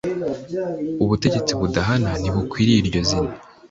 [1.03, 3.33] Ubutegetsi budahana ntibukwiye iryo zina.